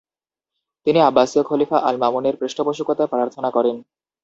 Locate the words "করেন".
3.51-3.75